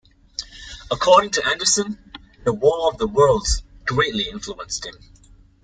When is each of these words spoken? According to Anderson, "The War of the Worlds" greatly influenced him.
According 0.89 1.29
to 1.33 1.45
Anderson, 1.45 1.95
"The 2.43 2.51
War 2.53 2.87
of 2.91 2.97
the 2.97 3.05
Worlds" 3.07 3.61
greatly 3.85 4.27
influenced 4.29 4.83
him. 4.83 4.95